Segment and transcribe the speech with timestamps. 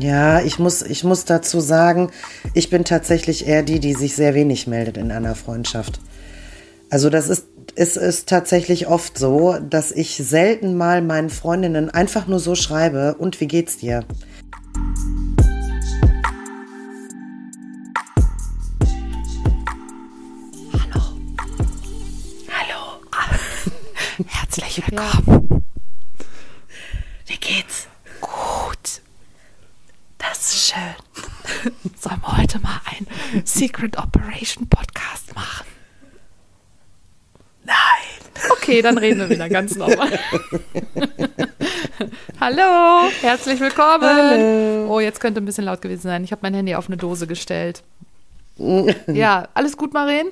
[0.00, 2.10] Ja, ich muss, ich muss dazu sagen,
[2.54, 6.00] ich bin tatsächlich eher die, die sich sehr wenig meldet in einer Freundschaft.
[6.88, 12.26] Also das ist, es ist tatsächlich oft so, dass ich selten mal meinen Freundinnen einfach
[12.26, 14.04] nur so schreibe, und wie geht's dir?
[20.72, 21.02] Hallo.
[22.48, 23.02] Hallo.
[24.26, 25.62] Herzlich willkommen.
[27.26, 27.86] Wie geht's?
[28.22, 29.02] Gut.
[30.20, 31.72] Das ist schön.
[32.00, 33.06] Sollen wir heute mal einen
[33.46, 35.66] Secret Operation Podcast machen?
[37.64, 37.76] Nein.
[38.52, 40.08] Okay, dann reden wir wieder ganz normal.
[42.40, 44.02] Hallo, herzlich willkommen.
[44.04, 44.86] Hallo.
[44.94, 46.24] Oh, jetzt könnte ein bisschen laut gewesen sein.
[46.24, 47.82] Ich habe mein Handy auf eine Dose gestellt.
[49.06, 50.26] Ja, alles gut, Maren?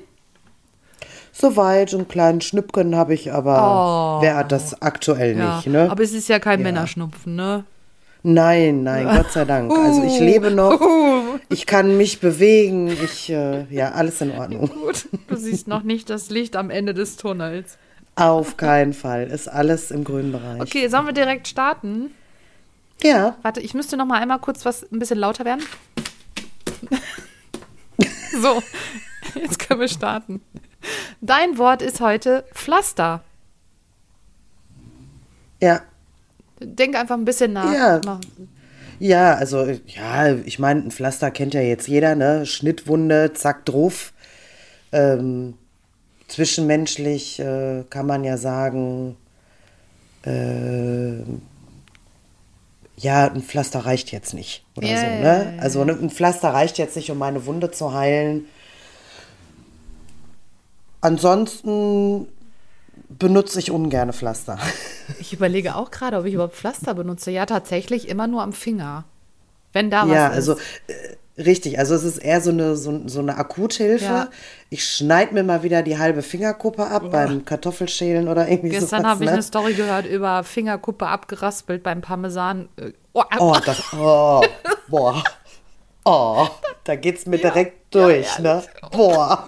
[1.31, 4.21] Soweit, einen kleinen Schnüppchen habe ich, aber Oh.
[4.21, 5.89] wer hat das aktuell Ja, nicht, ne?
[5.89, 6.63] aber es ist ja kein Ja.
[6.63, 7.63] Männerschnupfen, ne?
[8.21, 9.71] Nein, nein, Gott sei Dank.
[9.71, 11.39] Also ich lebe noch, Uh.
[11.49, 14.67] ich kann mich bewegen, ich, äh, ja, alles in Ordnung.
[14.85, 17.77] Gut, du siehst noch nicht das Licht am Ende des Tunnels.
[18.15, 20.59] Auf keinen Fall, ist alles im grünen Bereich.
[20.61, 22.11] Okay, sollen wir direkt starten?
[23.01, 25.63] Ja, Warte, ich müsste noch mal einmal kurz was ein bisschen lauter werden.
[28.41, 28.61] so,
[29.35, 30.41] jetzt können wir starten.
[31.21, 33.21] Dein Wort ist heute Pflaster.
[35.61, 35.81] ja,
[36.61, 37.73] Denk einfach ein bisschen nach.
[37.73, 38.01] Ja.
[38.05, 38.19] Mach-
[38.99, 42.45] ja, also, ja, ich meine, ein Pflaster kennt ja jetzt jeder, ne?
[42.45, 44.11] Schnittwunde, zack, drauf.
[44.91, 45.53] Ähm,
[46.27, 49.15] zwischenmenschlich äh, kann man ja sagen,
[50.25, 51.19] äh,
[52.97, 55.53] ja, ein Pflaster reicht jetzt nicht oder Ja, so, ne?
[55.61, 58.45] Also ne, ein Pflaster reicht jetzt nicht, um meine Wunde zu heilen.
[61.01, 62.27] Ansonsten
[63.19, 64.57] benutze ich ungerne Pflaster.
[65.19, 67.31] Ich überlege auch gerade, ob ich überhaupt Pflaster benutze.
[67.31, 69.05] Ja, tatsächlich immer nur am Finger.
[69.73, 70.35] Wenn da was Ja, ist.
[70.35, 70.53] also
[70.85, 71.79] äh, richtig.
[71.79, 74.05] Also es ist eher so eine, so, so eine Akuthilfe.
[74.05, 74.29] Ja.
[74.69, 79.11] Ich schneide mir mal wieder die halbe Fingerkuppe ab beim Kartoffelschälen oder irgendwie Gestern sowas.
[79.11, 79.33] habe ich ne?
[79.33, 82.69] eine Story gehört über Fingerkuppe abgeraspelt beim Parmesan.
[82.75, 84.43] Äh, Oh, Oh, das, oh,
[84.87, 85.23] boah.
[86.05, 86.47] Oh,
[86.83, 88.63] da geht's mir direkt durch, ne?
[88.91, 89.47] Boah.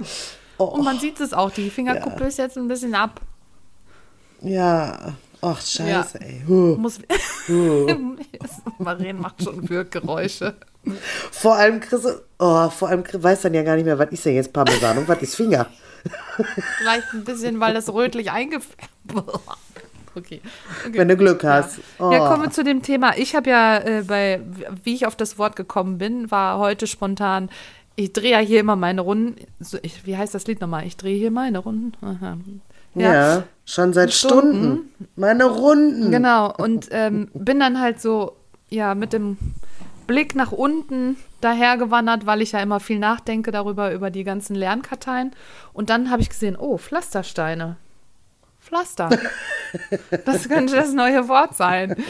[0.58, 3.22] Oh, Und man sieht es auch, die Fingerkuppe ist jetzt ein bisschen ab.
[4.42, 5.14] Ja.
[5.44, 6.26] Ach, scheiße, Ja.
[6.26, 6.44] ey.
[6.48, 6.76] Huh.
[6.78, 7.00] Muss.
[8.78, 10.56] Maren macht schon Wirkgeräusche.
[11.32, 12.06] Vor allem Chris,
[12.40, 15.00] oh, vor allem Chris weiß dann ja gar nicht mehr, was ist denn jetzt Parmesan
[15.00, 15.68] und was ist Finger?
[16.80, 18.90] Vielleicht ein bisschen, weil das rötlich eingefärbt
[20.14, 20.42] Okay.
[20.86, 20.98] okay.
[20.98, 21.80] Wenn du Glück hast.
[21.98, 22.12] Oh.
[22.12, 23.18] Ja, kommen wir zu dem Thema.
[23.18, 24.42] Ich habe ja äh, bei,
[24.84, 27.50] wie ich auf das Wort gekommen bin, war heute spontan,
[27.96, 29.36] ich drehe ja hier immer meine Runden.
[29.84, 30.86] Ich, wie heißt das Lied nochmal?
[30.86, 31.94] Ich drehe hier meine Runden.
[32.02, 32.38] Aha.
[32.96, 34.56] Ja, schon seit Stunden.
[34.56, 35.10] Stunden.
[35.16, 36.12] Meine Runden.
[36.12, 38.36] Genau, und ähm, bin dann halt so,
[38.70, 39.38] ja, mit dem
[40.08, 45.32] Blick nach unten dahergewandert, weil ich ja immer viel nachdenke darüber, über die ganzen Lernkarteien.
[45.74, 47.78] Und dann habe ich gesehen, oh, Pflastersteine.
[48.60, 49.10] Pflaster.
[50.26, 51.96] Das könnte das neue Wort sein.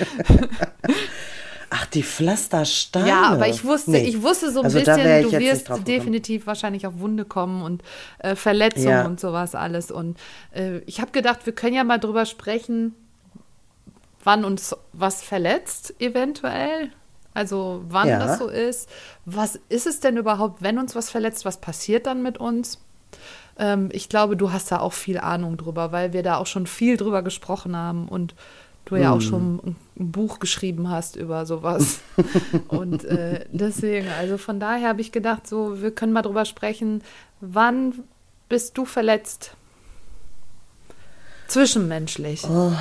[1.94, 3.08] Die Pflastersteine.
[3.10, 4.04] Ja, aber ich wusste, Nee.
[4.08, 7.84] ich wusste so ein Also bisschen, du wirst definitiv wahrscheinlich auf Wunde kommen und
[8.20, 9.06] äh, Verletzungen Ja.
[9.06, 9.92] und sowas alles.
[9.92, 10.18] Und
[10.54, 12.96] äh, ich habe gedacht, wir können ja mal drüber sprechen,
[14.24, 16.92] wann uns was verletzt, eventuell.
[17.34, 18.20] Also wann Ja.
[18.20, 18.90] das so ist.
[19.26, 21.46] Was ist es denn überhaupt, wenn uns was verletzt?
[21.46, 22.80] Was passiert dann mit uns?
[23.58, 26.68] Ähm, ich glaube, du hast da auch viel Ahnung drüber, weil wir da auch schon
[26.68, 28.36] viel drüber gesprochen haben und
[28.86, 29.18] du ja Hm.
[29.18, 32.00] auch schon ein, Buch geschrieben hast über sowas.
[32.70, 37.04] und äh, deswegen, also von daher habe ich gedacht, so, wir können mal drüber sprechen,
[37.40, 37.94] wann
[38.50, 39.56] bist du verletzt?
[41.48, 42.46] Zwischenmenschlich.
[42.46, 42.72] Oh.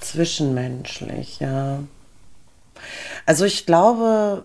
[0.00, 1.80] Zwischenmenschlich, ja.
[3.24, 4.44] Also ich glaube,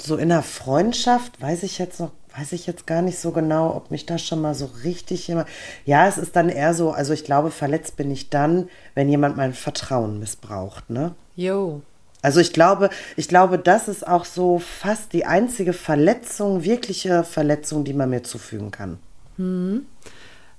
[0.00, 3.74] so in einer Freundschaft weiß ich jetzt noch, weiß ich jetzt gar nicht so genau,
[3.74, 5.48] ob mich da schon mal so richtig jemand.
[5.84, 9.36] Ja, es ist dann eher so, also ich glaube, verletzt bin ich dann, wenn jemand
[9.36, 11.14] mein Vertrauen missbraucht, ne?
[11.34, 11.82] Jo.
[12.22, 17.84] Also ich glaube, ich glaube, das ist auch so fast die einzige Verletzung, wirkliche Verletzung,
[17.84, 18.98] die man mir zufügen kann.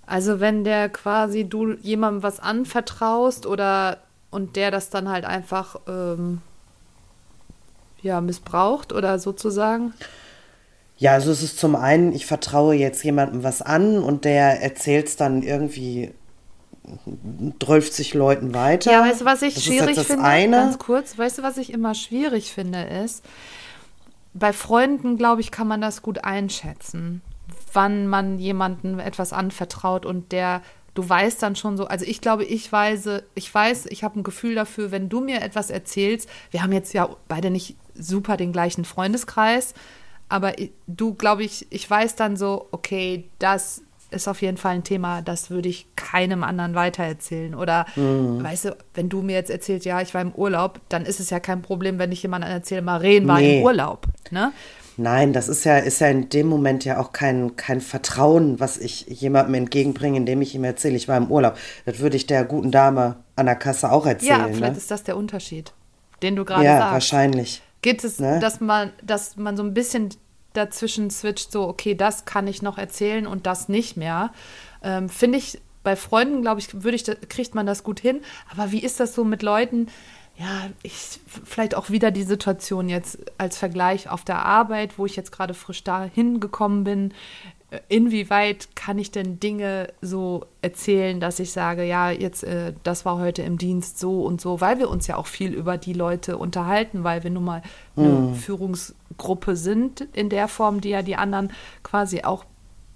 [0.06, 3.98] Also wenn der quasi du jemandem was anvertraust oder
[4.32, 6.42] und der das dann halt einfach ähm,
[8.02, 9.94] ja missbraucht oder sozusagen.
[11.00, 15.08] Ja, also es ist zum einen, ich vertraue jetzt jemandem was an und der erzählt
[15.08, 16.12] es dann irgendwie
[17.60, 18.92] 12 Leuten weiter.
[18.92, 20.26] Ja, weißt du, was ich das schwierig das finde?
[20.26, 20.58] Eine.
[20.58, 23.24] Ganz kurz, weißt du, was ich immer schwierig finde, ist,
[24.34, 27.22] bei Freunden, glaube ich, kann man das gut einschätzen,
[27.72, 30.62] wann man jemandem etwas anvertraut und der
[30.96, 34.24] du weißt dann schon so, also ich glaube, ich weiß, ich weiß, ich habe ein
[34.24, 38.52] Gefühl dafür, wenn du mir etwas erzählst, wir haben jetzt ja beide nicht super den
[38.52, 39.74] gleichen Freundeskreis,
[40.30, 40.54] aber
[40.88, 43.82] du, glaube ich, ich weiß dann so, okay, das
[44.12, 47.54] ist auf jeden Fall ein Thema, das würde ich keinem anderen weitererzählen.
[47.54, 48.44] Oder mhm.
[48.44, 51.30] weißt du, wenn du mir jetzt erzählst, ja, ich war im Urlaub, dann ist es
[51.30, 53.60] ja kein Problem, wenn ich jemandem erzähle, Maren war nee.
[53.60, 54.08] im Urlaub.
[54.32, 54.52] Ne?
[54.98, 58.78] Nein, das ist ja, ist ja in dem Moment ja auch kein, kein Vertrauen, was
[58.78, 61.58] ich jemandem entgegenbringe, indem ich ihm erzähle, ich war im Urlaub.
[61.86, 64.40] Das würde ich der guten Dame an der Kasse auch erzählen.
[64.40, 64.78] Ja, vielleicht ne?
[64.78, 65.72] ist das der Unterschied,
[66.22, 66.88] den du gerade ja, sagst.
[66.88, 67.62] Ja, wahrscheinlich.
[67.82, 68.40] Geht es, ne?
[68.40, 70.10] dass man, dass man so ein bisschen
[70.54, 74.34] dazwischen switcht, so, okay, das kann ich noch erzählen und das nicht mehr.
[74.84, 78.22] Ähm, Finde ich bei Freunden, glaube ich, würde ich, kriegt man das gut hin.
[78.52, 79.88] Aber wie ist das so mit Leuten?
[80.38, 85.16] Ja, ich, vielleicht auch wieder die Situation jetzt als Vergleich auf der Arbeit, wo ich
[85.16, 87.14] jetzt gerade frisch da hingekommen bin
[87.88, 93.20] inwieweit kann ich denn Dinge so erzählen, dass ich sage, ja, jetzt, äh, das war
[93.20, 96.38] heute im Dienst so und so, weil wir uns ja auch viel über die Leute
[96.38, 97.62] unterhalten, weil wir nun mal
[97.96, 98.36] eine mhm.
[98.36, 101.52] Führungsgruppe sind in der Form, die ja die anderen
[101.84, 102.46] quasi auch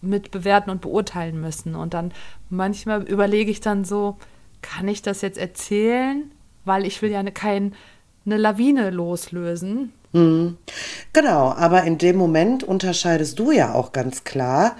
[0.01, 1.75] mit bewerten und beurteilen müssen.
[1.75, 2.11] Und dann
[2.49, 4.17] manchmal überlege ich dann so,
[4.61, 6.31] kann ich das jetzt erzählen?
[6.65, 7.73] Weil ich will ja ne, kein,
[8.25, 10.57] eine Lawine loslösen, Mhm.
[11.11, 14.77] Genau, aber in dem Moment unterscheidest du ja auch ganz klar,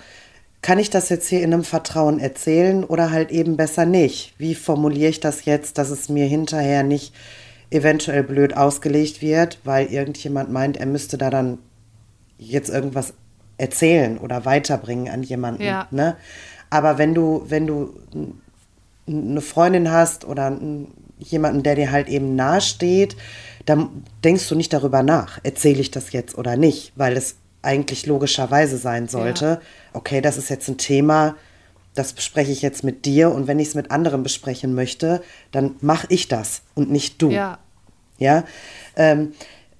[0.61, 4.33] kann ich das jetzt hier in einem Vertrauen erzählen oder halt eben besser nicht?
[4.37, 7.13] Wie formuliere ich das jetzt, dass es mir hinterher nicht
[7.69, 11.57] eventuell blöd ausgelegt wird, weil irgendjemand meint, er müsste da dann
[12.37, 13.13] jetzt irgendwas
[13.57, 15.63] erzählen oder weiterbringen an jemanden.
[15.63, 15.87] Ja.
[15.91, 16.15] Ne?
[16.69, 17.93] Aber wenn du, wenn du
[19.07, 20.57] eine Freundin hast oder
[21.23, 23.15] jemanden, der dir halt eben nahesteht,
[23.65, 28.05] dann denkst du nicht darüber nach, erzähle ich das jetzt oder nicht, weil es eigentlich
[28.05, 29.61] logischerweise sein sollte, ja.
[29.93, 31.35] okay, das ist jetzt ein Thema,
[31.95, 35.21] das bespreche ich jetzt mit dir und wenn ich es mit anderen besprechen möchte,
[35.51, 37.29] dann mache ich das und nicht du.
[37.29, 37.59] Ja.
[38.17, 38.43] Ja.
[38.95, 39.33] Ähm,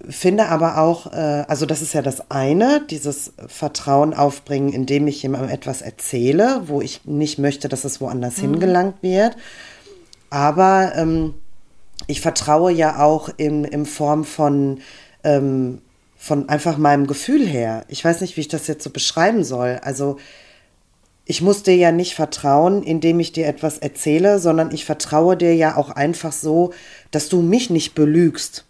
[0.10, 5.24] finde aber auch, äh, also das ist ja das eine, dieses Vertrauen aufbringen, indem ich
[5.24, 8.42] jemandem etwas erzähle, wo ich nicht möchte, dass es woanders mhm.
[8.42, 9.36] hingelangt wird.
[10.34, 11.36] Aber ähm,
[12.08, 14.80] ich vertraue ja auch in, in Form von,
[15.24, 15.80] ähm,
[16.18, 17.86] von einfach meinem Gefühl her.
[17.88, 19.80] Ich weiß nicht, wie ich das jetzt so beschreiben soll.
[19.84, 20.18] Also
[21.26, 25.54] ich muss dir ja nicht vertrauen, indem ich dir etwas erzähle, sondern ich vertraue dir
[25.56, 26.74] ja auch einfach so,
[27.12, 28.66] dass du mich nicht belügst,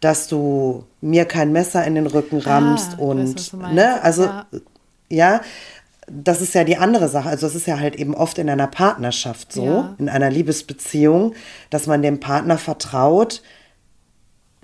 [0.00, 4.24] dass du mir kein Messer in den Rücken ah, rammst ah, und weiß, ne, also
[4.24, 4.46] ja.
[5.08, 5.40] ja
[6.06, 7.28] das ist ja die andere Sache.
[7.28, 9.94] Also es ist ja halt eben oft in einer Partnerschaft so, ja.
[9.98, 11.34] in einer Liebesbeziehung,
[11.70, 13.42] dass man dem Partner vertraut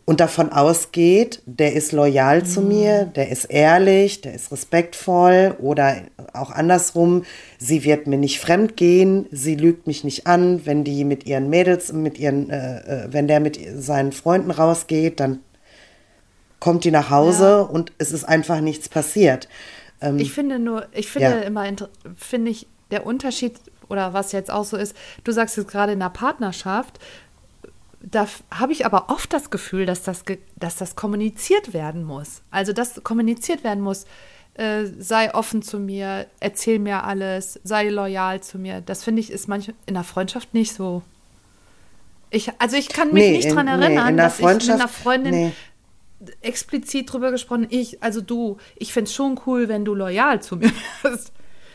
[0.05, 2.45] und davon ausgeht, der ist loyal mhm.
[2.45, 5.97] zu mir, der ist ehrlich, der ist respektvoll oder
[6.33, 7.25] auch andersrum,
[7.59, 11.51] sie wird mir nicht fremd gehen, sie lügt mich nicht an, wenn die mit ihren
[11.51, 15.41] Mädels, mit ihren, äh, äh wenn der mit seinen Freunden rausgeht, dann
[16.59, 17.61] kommt die nach Hause ja.
[17.61, 19.49] und es ist einfach nichts passiert.
[20.03, 21.41] Ähm, ich finde nur, ich finde ja.
[21.41, 21.65] immer,
[22.17, 23.55] finde ich, der Unterschied
[23.89, 26.99] oder was jetzt auch so ist, du sagst jetzt gerade in der Partnerschaft,
[28.01, 30.25] da habe ich aber oft das Gefühl, dass das,
[30.57, 32.43] dass das kommuniziert werden muss.
[32.51, 34.07] Also, dass kommuniziert werden muss,
[34.55, 38.81] äh, sei offen zu mir, erzähl mir alles, sei loyal zu mir.
[38.81, 41.03] Das finde ich ist manchmal in der Freundschaft nicht so.
[42.31, 45.35] Ich, also ich kann mich nee, nicht daran erinnern, nee, dass ich mit einer Freundin
[45.35, 45.53] nee
[46.41, 47.67] explizit drüber gesprochen.
[47.71, 51.33] Ich, also du, ich fände es schon cool, wenn du loyal zu mir bist.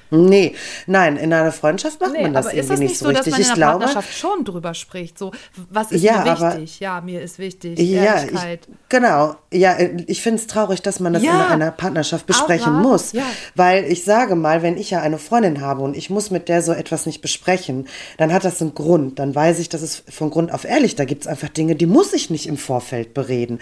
[0.10, 3.36] Nee, nein, in einer Freundschaft macht nee, man das irgendwie ist das nicht, so, richtig.
[3.36, 5.18] Dass man in einer Partnerschaft schon drüber spricht.
[5.18, 5.32] So,
[5.70, 6.42] was ist ja, mir wichtig?
[6.42, 7.80] Aber, ja, mir ist wichtig.
[7.80, 8.60] Ja, ich,
[8.90, 9.36] genau.
[9.52, 13.12] Ja, ich finde es traurig, dass man das ja, in einer Partnerschaft besprechen aber, muss.
[13.12, 13.24] Ja.
[13.56, 16.62] Weil ich sage mal, wenn ich ja eine Freundin habe und ich muss mit der
[16.62, 17.88] so etwas nicht besprechen,
[18.18, 19.20] dann hat das einen Grund.
[19.20, 21.86] Dann weiß ich, dass es von Grund auf ehrlich, da gibt es einfach Dinge, die
[21.86, 23.60] muss ich nicht im Vorfeld bereden.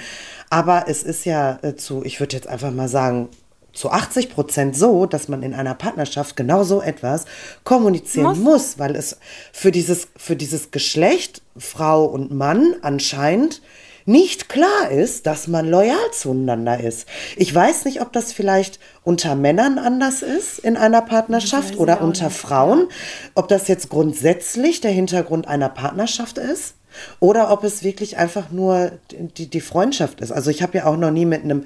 [0.49, 3.29] Aber es ist ja äh, zu, ich würde jetzt einfach mal sagen,
[3.75, 7.25] zu 80 Prozent so, dass man in einer Partnerschaft genau so etwas
[7.63, 8.39] kommunizieren muss.
[8.39, 9.17] muss, weil es
[9.51, 13.61] für dieses, für dieses Geschlecht, Frau und Mann anscheinend
[14.05, 17.07] nicht klar ist, dass man loyal zueinander ist.
[17.35, 22.25] Ich weiß nicht, ob das vielleicht unter Männern anders ist in einer Partnerschaft oder unter
[22.25, 22.37] nicht.
[22.37, 22.87] Frauen,
[23.33, 26.75] ob das jetzt grundsätzlich der Hintergrund einer Partnerschaft ist
[27.19, 30.31] oder ob es wirklich einfach nur die, die Freundschaft ist.
[30.31, 31.65] Also ich habe ja auch noch nie mit einem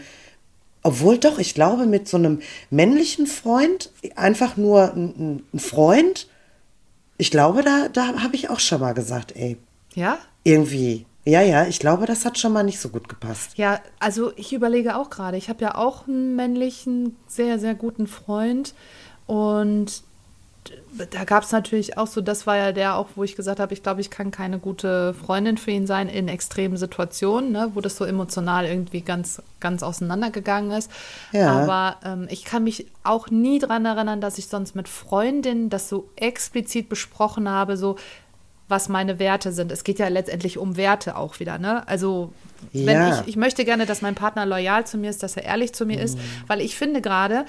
[0.84, 6.28] obwohl doch, ich glaube, mit so einem männlichen Freund, einfach nur ein, ein Freund,
[7.18, 9.58] ich glaube, da, da habe ich auch schon mal gesagt, ey.
[9.94, 10.18] Ja?
[10.44, 11.06] Irgendwie.
[11.26, 13.52] Ja, ja, ich glaube, das hat schon mal nicht so gut gepasst.
[13.56, 18.08] Ja, also ich überlege auch gerade, ich habe ja auch einen männlichen, sehr, sehr guten
[18.08, 18.74] Freund
[19.28, 20.04] und
[21.12, 23.74] da gab es natürlich auch so, das war ja der auch, wo ich gesagt habe,
[23.74, 27.82] ich glaube, ich kann keine gute Freundin für ihn sein in extremen Situationen, ne, wo
[27.82, 30.92] das so emotional irgendwie ganz, ganz auseinandergegangen ist.
[31.32, 31.52] Ja.
[31.52, 35.90] Aber ähm, ich kann mich auch nie daran erinnern, dass ich sonst mit Freundinnen das
[35.90, 37.98] so explizit besprochen habe, so
[38.68, 39.72] was meine Werte sind.
[39.72, 41.88] Es geht ja letztendlich um Werte auch wieder, ne?
[41.88, 42.34] Also
[42.72, 43.22] wenn ja.
[43.22, 45.86] ich, ich möchte gerne, dass mein Partner loyal zu mir ist, dass er ehrlich zu
[45.86, 46.04] mir mhm.
[46.04, 47.46] ist, weil ich finde gerade,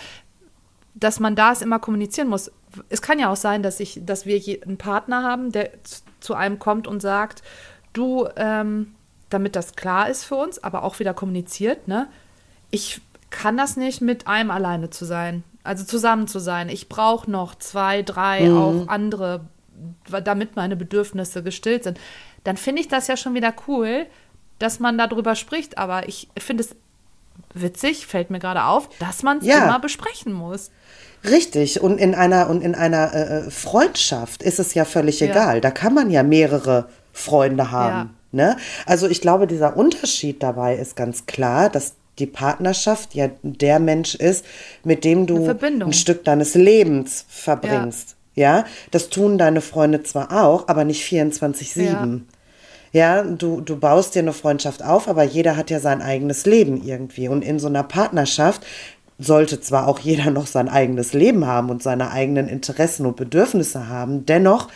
[1.01, 2.53] dass man da es immer kommunizieren muss.
[2.89, 5.71] Es kann ja auch sein, dass ich, dass wir einen Partner haben, der
[6.21, 7.43] zu einem kommt und sagt,
[7.93, 8.95] du, ähm,
[9.31, 12.09] damit das klar ist für uns, aber auch wieder kommuniziert, ne?
[12.71, 16.69] Ich kann das nicht, mit einem alleine zu sein, also zusammen zu sein.
[16.69, 18.57] Ich brauche noch zwei, drei, mhm.
[18.57, 19.47] auch andere,
[20.25, 21.99] damit meine Bedürfnisse gestillt sind.
[22.45, 24.07] Dann finde ich das ja schon wieder cool,
[24.59, 25.79] dass man darüber spricht.
[25.79, 26.77] Aber ich finde es
[27.55, 29.65] witzig, fällt mir gerade auf, dass man es ja.
[29.65, 30.71] immer besprechen muss.
[31.29, 35.29] Richtig, und in einer, und in einer äh, äh, Freundschaft ist es ja völlig ja.
[35.29, 35.61] egal.
[35.61, 38.11] Da kann man ja mehrere Freunde haben.
[38.33, 38.55] Ja.
[38.55, 38.57] Ne?
[38.87, 44.15] Also ich glaube, dieser Unterschied dabei ist ganz klar, dass die Partnerschaft ja der Mensch
[44.15, 44.45] ist,
[44.85, 48.17] mit dem du ein Stück deines Lebens verbringst.
[48.35, 48.59] Ja.
[48.59, 52.21] ja, das tun deine Freunde zwar auch, aber nicht 24-7.
[52.93, 53.23] Ja.
[53.23, 57.29] du, du baust dir eine Freundschaft auf, aber jeder hat ja sein eigenes Leben irgendwie.
[57.29, 58.63] Und in so einer Partnerschaft
[59.19, 63.89] sollte zwar auch jeder noch sein eigenes Leben haben und seine eigenen Interessen und Bedürfnisse
[63.89, 64.69] haben, dennoch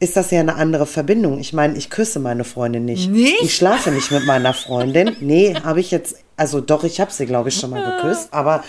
[0.00, 1.38] ist das ja eine andere Verbindung.
[1.38, 3.10] Ich meine, ich küsse meine Freundin nicht.
[3.10, 3.42] nicht?
[3.42, 5.14] Ich schlafe nicht mit meiner Freundin.
[5.20, 8.64] Nee, habe ich jetzt, also doch, ich habe sie, glaube ich, schon mal geküsst, aber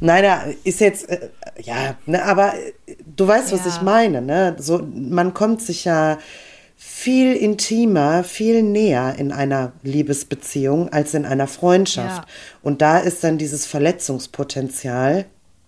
[0.00, 1.28] nein, da ist jetzt, äh,
[1.62, 2.54] ja, ne, aber
[3.14, 3.68] du weißt, was ja.
[3.68, 4.56] ich meine, ne?
[4.58, 6.18] So, man kommt sich ja
[6.84, 12.28] viel intimer, viel näher in einer Liebesbeziehung als in einer Freundschaft.
[12.28, 12.34] Ja.
[12.60, 15.26] Und da ist dann dieses Verletzungspotenzial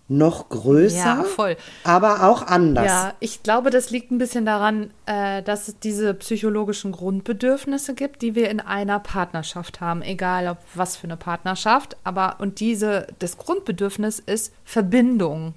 [0.09, 1.57] noch größer, ja, voll.
[1.85, 2.87] aber auch anders.
[2.87, 8.21] Ja, ich glaube, das liegt ein bisschen daran, äh, dass es diese psychologischen Grundbedürfnisse gibt,
[8.21, 13.07] die wir in einer Partnerschaft haben, egal ob was für eine Partnerschaft, aber und diese
[13.21, 15.55] das Grundbedürfnis ist Verbindung.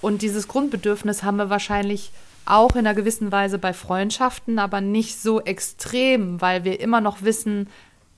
[0.00, 2.12] Und dieses Grundbedürfnis haben wir wahrscheinlich
[2.50, 7.22] auch in einer gewissen Weise bei Freundschaften, aber nicht so extrem, weil wir immer noch
[7.22, 7.68] wissen,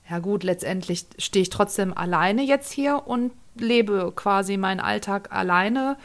[0.09, 5.97] ja gut, letztendlich stehe ich trotzdem alleine jetzt hier und lebe quasi meinen Alltag alleine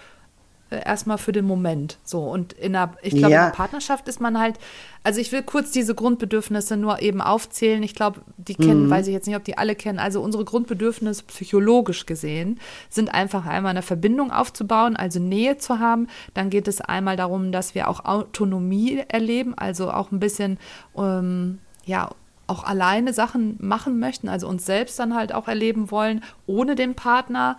[0.70, 1.98] erstmal für den Moment.
[2.04, 3.38] So und in einer, ich glaube, ja.
[3.38, 4.58] in einer Partnerschaft ist man halt,
[5.02, 7.82] also ich will kurz diese Grundbedürfnisse nur eben aufzählen.
[7.82, 8.90] Ich glaube, die kennen, mhm.
[8.90, 9.98] weiß ich jetzt nicht, ob die alle kennen.
[9.98, 12.60] Also unsere Grundbedürfnisse psychologisch gesehen
[12.90, 16.08] sind einfach einmal eine Verbindung aufzubauen, also Nähe zu haben.
[16.34, 20.58] Dann geht es einmal darum, dass wir auch Autonomie erleben, also auch ein bisschen,
[20.96, 22.10] ähm, ja,
[22.48, 26.94] auch alleine Sachen machen möchten, also uns selbst dann halt auch erleben wollen, ohne den
[26.94, 27.58] Partner.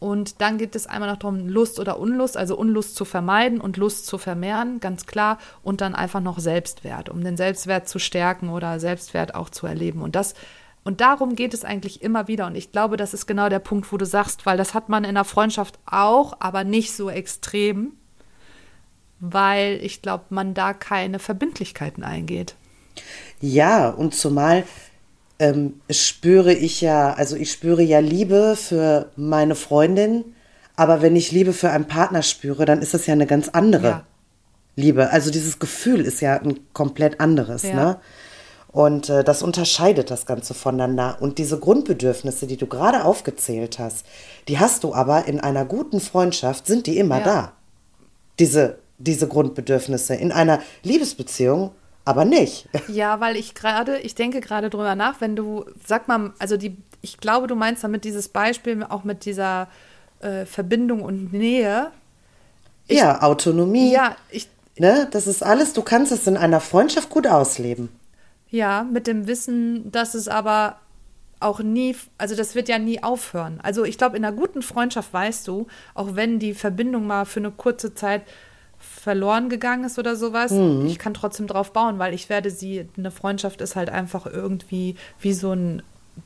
[0.00, 3.76] Und dann geht es einmal noch darum, Lust oder Unlust, also Unlust zu vermeiden und
[3.76, 5.38] Lust zu vermehren, ganz klar.
[5.62, 10.02] Und dann einfach noch Selbstwert, um den Selbstwert zu stärken oder Selbstwert auch zu erleben.
[10.02, 10.34] Und das
[10.84, 12.46] und darum geht es eigentlich immer wieder.
[12.46, 15.04] Und ich glaube, das ist genau der Punkt, wo du sagst, weil das hat man
[15.04, 17.92] in der Freundschaft auch, aber nicht so extrem,
[19.20, 22.54] weil ich glaube, man da keine Verbindlichkeiten eingeht.
[23.40, 24.64] Ja, und zumal
[25.38, 30.24] ähm, spüre ich ja, also ich spüre ja Liebe für meine Freundin,
[30.76, 33.86] aber wenn ich Liebe für einen Partner spüre, dann ist das ja eine ganz andere
[33.86, 34.04] ja.
[34.76, 35.10] Liebe.
[35.10, 37.74] Also dieses Gefühl ist ja ein komplett anderes, ja.
[37.74, 38.00] ne?
[38.70, 41.16] Und äh, das unterscheidet das Ganze voneinander.
[41.20, 44.04] Und diese Grundbedürfnisse, die du gerade aufgezählt hast,
[44.46, 47.24] die hast du aber in einer guten Freundschaft, sind die immer ja.
[47.24, 47.52] da.
[48.38, 50.14] Diese, diese Grundbedürfnisse.
[50.14, 51.70] In einer Liebesbeziehung
[52.08, 52.68] aber nicht.
[52.88, 56.76] Ja, weil ich gerade, ich denke gerade drüber nach, wenn du, sag mal, also die,
[57.02, 59.68] ich glaube, du meinst damit dieses Beispiel auch mit dieser
[60.20, 61.90] äh, Verbindung und Nähe.
[62.86, 63.92] Ich, ja, Autonomie.
[63.92, 64.48] Ja, ich.
[64.78, 67.90] Ne, das ist alles, du kannst es in einer Freundschaft gut ausleben.
[68.48, 70.76] Ja, mit dem Wissen, dass es aber
[71.40, 73.60] auch nie, also das wird ja nie aufhören.
[73.62, 77.40] Also ich glaube, in einer guten Freundschaft weißt du, auch wenn die Verbindung mal für
[77.40, 78.22] eine kurze Zeit
[78.78, 80.86] verloren gegangen ist oder sowas, mhm.
[80.86, 84.96] ich kann trotzdem drauf bauen, weil ich werde sie, eine Freundschaft ist halt einfach irgendwie
[85.20, 85.82] wie so ein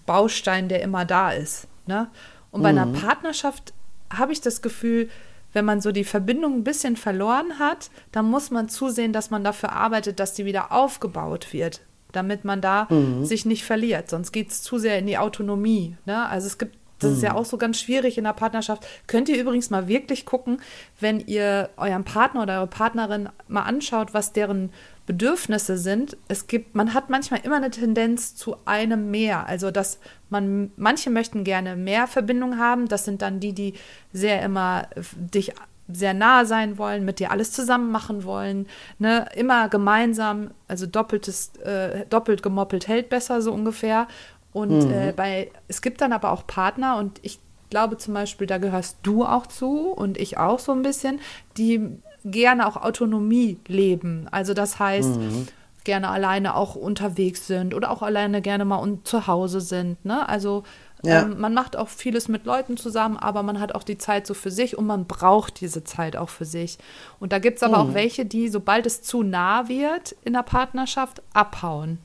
[0.07, 1.67] Baustein, der immer da ist.
[1.87, 2.09] Ne?
[2.51, 2.63] Und mhm.
[2.63, 2.95] bei einer mhm.
[2.95, 3.73] Partnerschaft
[4.13, 5.09] habe ich das Gefühl,
[5.53, 9.45] wenn man so die Verbindung ein bisschen verloren hat, dann muss man zusehen, dass man
[9.45, 11.83] dafür arbeitet, dass die wieder aufgebaut wird,
[12.13, 13.25] damit man da mhm.
[13.25, 14.09] sich nicht verliert.
[14.09, 15.97] Sonst geht es zu sehr in die Autonomie.
[16.07, 16.27] Ne?
[16.27, 17.37] Also es gibt das ist ja hm.
[17.37, 18.87] auch so ganz schwierig in der Partnerschaft.
[19.07, 20.61] Könnt ihr übrigens mal wirklich gucken,
[21.01, 24.71] wenn ihr euren Partner oder eure Partnerin mal anschaut, was deren
[25.07, 26.17] Bedürfnisse sind.
[26.29, 29.47] Es gibt, man hat manchmal immer eine Tendenz zu einem mehr.
[29.47, 29.99] Also, dass
[30.31, 32.87] man, manche möchten gerne mehr Verbindung haben.
[32.87, 33.75] Das sind dann die, die
[34.13, 35.53] sehr immer dich
[35.89, 38.67] sehr nah sein wollen, mit dir alles zusammen machen wollen,
[38.99, 44.07] ne, immer gemeinsam, also doppeltes, äh, doppelt gemoppelt hält besser so ungefähr.
[44.53, 44.93] Und mhm.
[44.93, 47.39] äh, bei, es gibt dann aber auch Partner und ich
[47.71, 51.21] glaube zum Beispiel, da gehörst du auch zu und ich auch so ein bisschen,
[51.57, 51.81] die
[52.25, 54.29] gerne auch Autonomie leben.
[54.31, 55.49] Also das heißt, mhm.
[55.85, 60.05] gerne alleine auch unterwegs sind oder auch alleine gerne mal und zu Hause sind.
[60.05, 60.29] Ne?
[60.29, 60.65] Also
[61.03, 61.23] ja.
[61.23, 64.35] ähm, man macht auch vieles mit Leuten zusammen, aber man hat auch die Zeit so
[64.35, 66.77] für sich und man braucht diese Zeit auch für sich.
[67.21, 67.91] Und da gibt es aber mhm.
[67.91, 71.99] auch welche, die, sobald es zu nah wird in der Partnerschaft, abhauen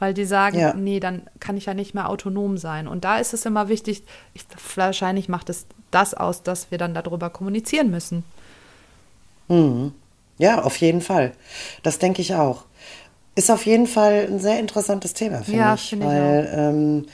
[0.00, 0.74] weil die sagen, ja.
[0.74, 2.88] nee, dann kann ich ja nicht mehr autonom sein.
[2.88, 4.02] Und da ist es immer wichtig,
[4.34, 8.24] ich, wahrscheinlich macht es das aus, dass wir dann darüber kommunizieren müssen.
[9.48, 9.92] Mhm.
[10.38, 11.32] Ja, auf jeden Fall.
[11.82, 12.64] Das denke ich auch.
[13.34, 15.90] Ist auf jeden Fall ein sehr interessantes Thema, finde ja, ich.
[15.90, 17.06] Find weil ich, ähm,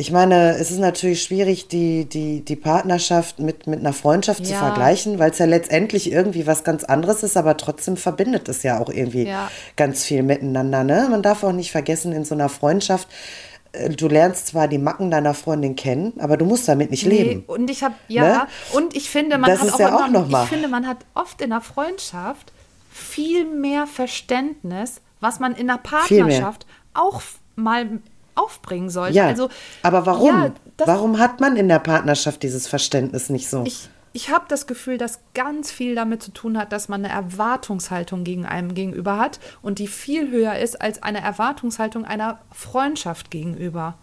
[0.00, 4.46] ich meine, es ist natürlich schwierig, die, die, die Partnerschaft mit, mit einer Freundschaft ja.
[4.46, 8.62] zu vergleichen, weil es ja letztendlich irgendwie was ganz anderes ist, aber trotzdem verbindet es
[8.62, 9.50] ja auch irgendwie ja.
[9.74, 10.84] ganz viel miteinander.
[10.84, 11.08] Ne?
[11.10, 13.08] Man darf auch nicht vergessen, in so einer Freundschaft,
[13.72, 17.22] äh, du lernst zwar die Macken deiner Freundin kennen, aber du musst damit nicht nee,
[17.22, 17.44] leben.
[17.48, 18.46] Und ich habe ja ne?
[18.74, 21.42] und ich finde, man das hat auch, ja auch noch ich finde, man hat oft
[21.42, 22.52] in der Freundschaft
[22.88, 27.20] viel mehr Verständnis, was man in der Partnerschaft auch
[27.56, 27.98] mal
[28.38, 29.16] aufbringen sollte.
[29.16, 29.48] Ja, also,
[29.82, 30.28] aber warum?
[30.28, 33.64] Ja, warum hat man in der Partnerschaft dieses Verständnis nicht so?
[33.66, 37.12] Ich, ich habe das Gefühl, dass ganz viel damit zu tun hat, dass man eine
[37.12, 43.30] Erwartungshaltung gegen einem gegenüber hat und die viel höher ist als eine Erwartungshaltung einer Freundschaft
[43.30, 43.98] gegenüber.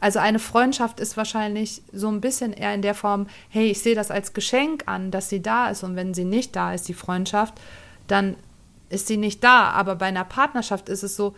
[0.00, 3.94] Also eine Freundschaft ist wahrscheinlich so ein bisschen eher in der Form, hey, ich sehe
[3.94, 6.94] das als Geschenk an, dass sie da ist und wenn sie nicht da ist, die
[6.94, 7.54] Freundschaft,
[8.06, 8.36] dann
[8.88, 9.70] ist sie nicht da.
[9.70, 11.34] Aber bei einer Partnerschaft ist es so,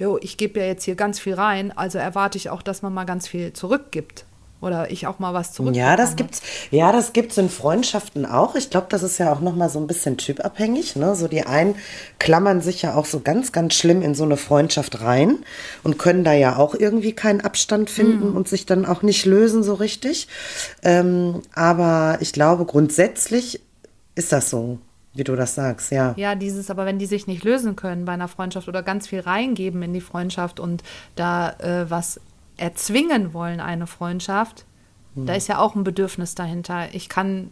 [0.00, 2.92] jo, ich gebe ja jetzt hier ganz viel rein, also erwarte ich auch, dass man
[2.92, 4.24] mal ganz viel zurückgibt.
[4.62, 5.74] Oder ich auch mal was zurück.
[5.74, 6.42] Ja, das gibt's.
[6.70, 8.56] Ja, das gibt's in Freundschaften auch.
[8.56, 10.96] Ich glaube, das ist ja auch noch mal so ein bisschen typabhängig.
[10.96, 11.14] Ne?
[11.16, 11.76] So die einen
[12.18, 15.38] klammern sich ja auch so ganz, ganz schlimm in so eine Freundschaft rein
[15.82, 18.36] und können da ja auch irgendwie keinen Abstand finden mm.
[18.36, 20.28] und sich dann auch nicht lösen so richtig.
[20.82, 23.62] Ähm, aber ich glaube, grundsätzlich
[24.14, 24.78] ist das so.
[25.12, 26.14] Wie du das sagst, ja.
[26.16, 29.20] Ja, dieses, aber wenn die sich nicht lösen können bei einer Freundschaft oder ganz viel
[29.20, 30.84] reingeben in die Freundschaft und
[31.16, 32.20] da äh, was
[32.56, 34.66] erzwingen wollen, eine Freundschaft,
[35.14, 35.26] hm.
[35.26, 36.94] da ist ja auch ein Bedürfnis dahinter.
[36.94, 37.50] Ich kann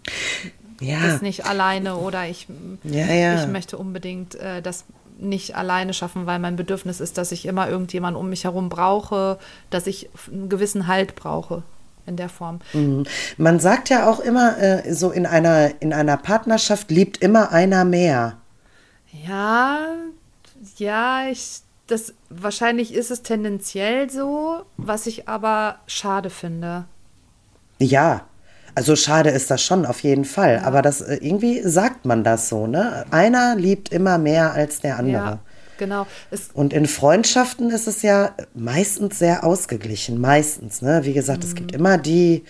[0.81, 1.05] ja.
[1.05, 2.47] das nicht alleine oder ich,
[2.85, 3.43] ja, ja.
[3.43, 4.85] ich möchte unbedingt äh, das
[5.19, 9.39] nicht alleine schaffen, weil mein Bedürfnis ist, dass ich immer irgendjemanden um mich herum brauche,
[9.71, 11.65] dass ich einen gewissen Halt brauche
[12.09, 12.61] in der Form.
[12.73, 13.05] Mhm.
[13.37, 17.85] Man sagt ja auch immer, äh, so in einer, in einer Partnerschaft liebt immer einer
[17.85, 18.39] mehr.
[19.25, 19.79] Ja,
[20.77, 26.87] ja, ich, das, wahrscheinlich ist es tendenziell so, was ich aber schade finde.
[27.79, 28.23] Ja,
[28.75, 30.63] also schade ist das schon auf jeden Fall, ja.
[30.63, 33.05] aber das äh, irgendwie sagt man das so, ne?
[33.11, 35.25] Einer liebt immer mehr als der andere.
[35.25, 35.39] Ja.
[35.79, 36.07] Genau.
[36.31, 40.21] Es und in Freundschaften ist es ja meistens sehr ausgeglichen.
[40.21, 41.01] Meistens, ne?
[41.05, 41.49] Wie gesagt, mhm.
[41.49, 41.79] es gibt mhm.
[41.79, 42.45] immer die,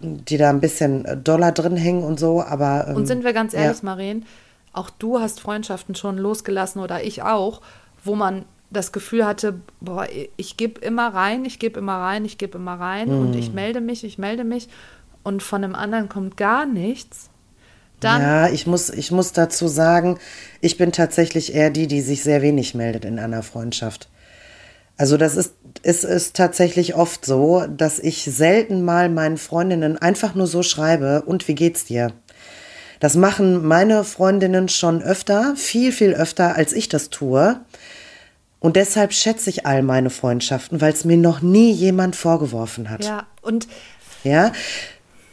[0.00, 2.88] die da ein bisschen Dollar drin hängen und so, aber.
[2.88, 3.84] Ähm, und sind wir ganz ehrlich, ja.
[3.84, 4.26] Maren,
[4.72, 7.62] auch du hast Freundschaften schon losgelassen oder ich auch,
[8.04, 12.36] wo man das Gefühl hatte, boah, ich gebe immer rein, ich gebe immer rein, ich
[12.36, 13.20] gebe immer rein mhm.
[13.20, 14.68] und ich melde mich, ich melde mich
[15.22, 17.30] und von dem anderen kommt gar nichts.
[18.00, 20.18] Dann ja, ich muss, ich muss dazu sagen,
[20.60, 24.08] ich bin tatsächlich eher die, die sich sehr wenig meldet in einer Freundschaft.
[24.96, 30.34] Also das ist, es ist tatsächlich oft so, dass ich selten mal meinen Freundinnen einfach
[30.34, 32.12] nur so schreibe, und wie geht's dir?
[33.00, 37.60] Das machen meine Freundinnen schon öfter, viel, viel öfter, als ich das tue.
[38.60, 43.04] Und deshalb schätze ich all meine Freundschaften, weil es mir noch nie jemand vorgeworfen hat.
[43.04, 43.68] Ja, und
[44.24, 44.52] ja,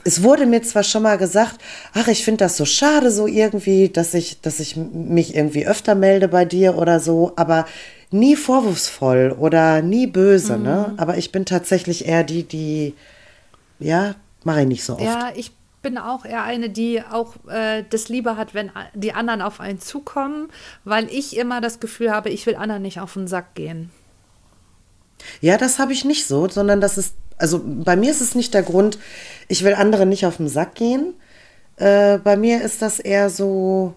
[0.05, 1.57] es wurde mir zwar schon mal gesagt,
[1.93, 5.95] ach, ich finde das so schade, so irgendwie, dass ich, dass ich mich irgendwie öfter
[5.95, 7.65] melde bei dir oder so, aber
[8.11, 10.57] nie vorwurfsvoll oder nie böse, ne?
[10.57, 10.63] mhm.
[10.63, 10.93] ne?
[10.97, 12.93] Aber ich bin tatsächlich eher die, die,
[13.79, 14.13] ja,
[14.43, 15.03] mache ich nicht so oft.
[15.03, 19.41] Ja, ich bin auch eher eine, die auch äh, das lieber hat, wenn die anderen
[19.41, 20.49] auf einen zukommen,
[20.83, 23.89] weil ich immer das Gefühl habe, ich will anderen nicht auf den Sack gehen.
[25.41, 28.53] Ja, das habe ich nicht so, sondern das ist also bei mir ist es nicht
[28.53, 28.97] der Grund,
[29.47, 31.13] ich will anderen nicht auf den Sack gehen.
[31.77, 33.95] Äh, bei mir ist das eher so,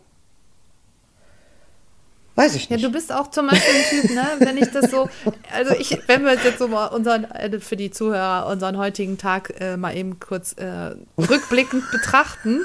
[2.38, 2.80] Weiß ich nicht.
[2.80, 4.26] Ja, du bist auch zum Beispiel ein Typ, ne?
[4.38, 5.08] Wenn ich das so,
[5.52, 9.54] also ich, wenn wir jetzt so mal unseren, äh, für die Zuhörer, unseren heutigen Tag
[9.58, 12.64] äh, mal eben kurz äh, rückblickend betrachten.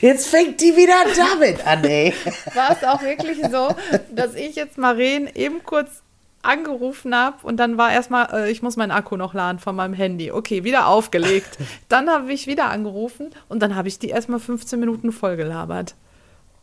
[0.00, 2.14] Jetzt fängt die wieder damit an, ey.
[2.52, 3.68] War es auch wirklich so,
[4.10, 6.02] dass ich jetzt Maren eben kurz
[6.46, 9.94] angerufen habe und dann war erstmal, äh, ich muss meinen Akku noch laden von meinem
[9.94, 10.30] Handy.
[10.32, 11.58] Okay, wieder aufgelegt.
[11.88, 15.94] dann habe ich wieder angerufen und dann habe ich die erstmal 15 Minuten vollgelabert.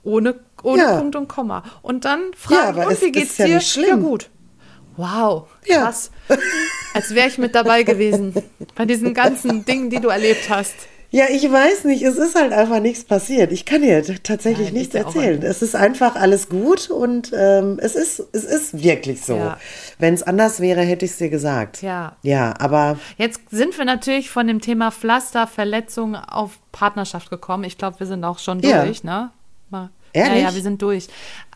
[0.03, 0.97] Ohne, ohne Ja.
[0.97, 1.63] Punkt und Komma.
[1.81, 2.19] Und dann
[2.49, 3.61] Ja, fragen, aber und es wie geht's ja dir?
[3.61, 3.87] schlimm.
[3.89, 4.29] Ja, gut.
[4.97, 5.83] Wow, Ja.
[5.83, 6.11] krass.
[6.93, 8.33] Als wäre ich mit dabei gewesen
[8.75, 10.75] bei diesen ganzen Dingen, die du erlebt hast.
[11.15, 13.51] Ja, ich weiß nicht, es ist halt einfach nichts passiert.
[13.51, 15.43] Ich kann dir tatsächlich Nein, nichts ja erzählen.
[15.43, 19.35] Es ist einfach alles gut und ähm, es, ist, es ist wirklich so.
[19.35, 19.57] Ja.
[19.99, 21.83] Wenn es anders wäre, hätte ich es dir gesagt.
[21.83, 22.17] Ja.
[22.23, 27.63] Ja, aber Jetzt sind wir natürlich von dem Thema Pflaster, Verletzung auf Partnerschaft gekommen.
[27.65, 28.83] Ich glaube, wir sind auch schon Ja.
[28.83, 29.29] durch, ne?
[30.13, 30.43] Ehrlich?
[30.43, 31.07] Ja, ja, wir sind durch.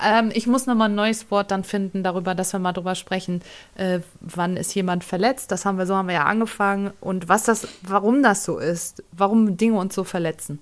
[0.03, 2.95] Ähm, ich muss noch mal ein neues Wort dann finden darüber, dass wir mal drüber
[2.95, 3.41] sprechen,
[3.75, 5.51] äh, wann ist jemand verletzt.
[5.51, 9.03] Das haben wir so haben wir ja angefangen und was das, warum das so ist,
[9.11, 10.59] warum Dinge uns so verletzen.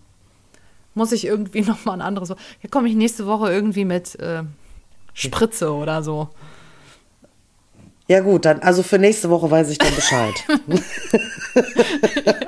[0.93, 2.29] Muss ich irgendwie noch mal ein anderes.
[2.29, 4.43] Wort- Ja, komme ich nächste Woche irgendwie mit äh,
[5.13, 6.29] Spritze oder so.
[8.07, 10.33] Ja gut, dann, also für nächste Woche weiß ich dann Bescheid.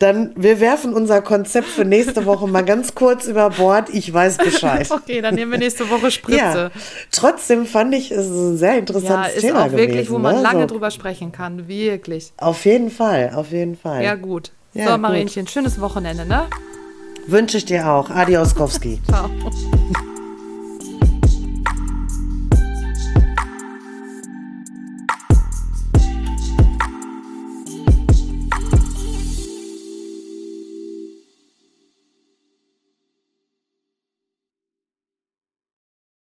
[0.00, 3.88] dann, wir werfen unser Konzept für nächste Woche mal ganz kurz über Bord.
[3.90, 4.90] Ich weiß Bescheid.
[4.90, 6.38] Okay, dann nehmen wir nächste Woche Spritze.
[6.38, 6.70] Ja,
[7.12, 10.36] trotzdem fand ich es ein sehr Ja, interessantes ist Thema auch wirklich, gewesen, wo man
[10.36, 10.42] ne?
[10.42, 11.68] lange so, drüber sprechen kann.
[11.68, 12.32] Wirklich.
[12.38, 14.02] Auf jeden Fall, auf jeden Fall.
[14.02, 14.50] Ja, gut.
[14.74, 15.00] Ja, so, gut.
[15.02, 16.46] Marienchen, schönes Wochenende, ne?
[17.28, 18.10] Wünsche ich dir auch.
[18.10, 19.00] Adios, Kowski.
[19.08, 19.30] Ciao.